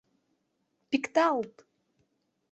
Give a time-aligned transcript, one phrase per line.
[0.89, 1.55] Пикталт!..